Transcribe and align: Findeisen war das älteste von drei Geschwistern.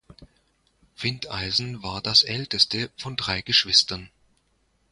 Findeisen 0.95 1.83
war 1.83 2.01
das 2.01 2.23
älteste 2.23 2.89
von 2.97 3.15
drei 3.15 3.41
Geschwistern. 3.43 4.09